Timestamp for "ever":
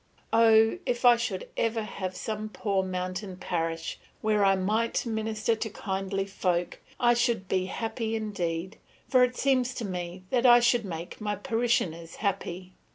1.55-1.83